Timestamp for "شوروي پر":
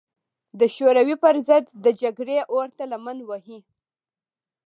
0.75-1.35